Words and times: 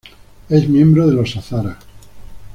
Es 0.49 0.67
miembro 0.67 1.05
de 1.05 1.13
los 1.13 1.37
Hazara. 1.37 1.77